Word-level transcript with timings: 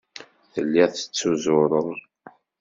Telliḍ 0.53 0.89
tettuzureḍ. 0.93 1.87